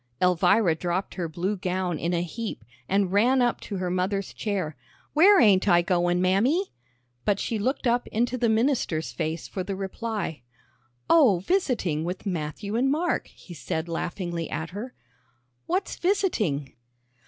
Elvira 0.19 0.73
dropped 0.73 1.13
her 1.13 1.29
blue 1.29 1.55
gown 1.55 1.99
in 1.99 2.11
a 2.11 2.23
heap, 2.23 2.65
and 2.89 3.11
ran 3.11 3.39
up 3.39 3.61
to 3.61 3.77
her 3.77 3.91
mother's 3.91 4.33
chair. 4.33 4.75
"Where 5.13 5.39
ain't 5.39 5.67
I 5.67 5.83
goin', 5.83 6.19
Mammy?" 6.19 6.73
but 7.23 7.39
she 7.39 7.59
looked 7.59 7.85
up 7.85 8.07
into 8.07 8.35
the 8.35 8.49
minister's 8.49 9.11
face 9.11 9.47
for 9.47 9.63
the 9.63 9.75
reply. 9.75 10.41
"Oh, 11.07 11.37
visiting 11.45 12.03
with 12.03 12.25
Matthew 12.25 12.75
and 12.75 12.89
Mark," 12.89 13.27
he 13.27 13.53
said 13.53 13.87
laughingly 13.87 14.49
at 14.49 14.71
her. 14.71 14.95
"What's 15.67 15.95
visiting?" 15.97 16.73